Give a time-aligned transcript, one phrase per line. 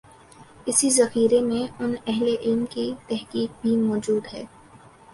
[0.65, 4.43] اسی ذخیرے میں ان اہل علم کی تحقیق بھی موجود ہے۔